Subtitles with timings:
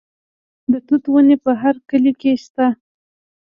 [0.71, 2.65] د توت ونې په هر کلي کې شته.